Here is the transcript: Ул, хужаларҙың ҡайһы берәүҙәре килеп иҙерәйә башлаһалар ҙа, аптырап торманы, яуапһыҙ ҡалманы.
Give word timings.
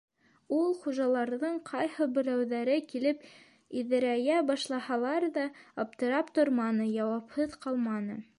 Ул, 0.59 0.69
хужаларҙың 0.83 1.59
ҡайһы 1.67 2.07
берәүҙәре 2.15 2.77
килеп 2.93 3.21
иҙерәйә 3.83 4.41
башлаһалар 4.49 5.29
ҙа, 5.37 5.45
аптырап 5.85 6.35
торманы, 6.41 6.91
яуапһыҙ 6.99 7.57
ҡалманы. 7.69 8.23